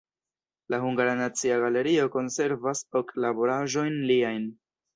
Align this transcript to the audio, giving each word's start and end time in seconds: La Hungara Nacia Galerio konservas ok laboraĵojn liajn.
La 0.73 0.79
Hungara 0.85 1.11
Nacia 1.19 1.59
Galerio 1.65 2.09
konservas 2.17 2.83
ok 3.03 3.15
laboraĵojn 3.27 4.03
liajn. 4.13 4.53